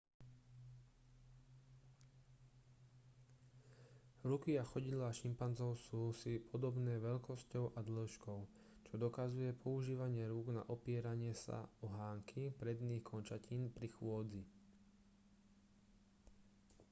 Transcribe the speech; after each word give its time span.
ruky 4.29 4.53
a 4.61 4.65
chodidlá 4.69 5.09
šimpanzov 5.19 5.71
sú 5.87 6.01
si 6.21 6.33
podobné 6.51 6.93
veľkosťou 7.09 7.65
a 7.77 7.85
dĺžkou 7.89 8.39
čo 8.89 8.93
dokazuje 9.05 9.51
používanie 9.65 10.25
rúk 10.33 10.47
na 10.57 10.63
opieranie 10.75 11.33
sa 11.45 11.57
o 11.85 11.93
hánky 11.97 12.41
predných 12.61 13.03
končatín 13.11 13.61
pri 13.75 13.87
chôdzi 13.95 14.41